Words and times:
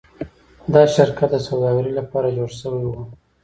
دا 0.73 0.81
شرکت 0.95 1.29
د 1.33 1.37
سوداګرۍ 1.47 1.93
لپاره 1.99 2.33
جوړ 2.37 2.49
شوی 2.59 2.85
و. 2.87 2.93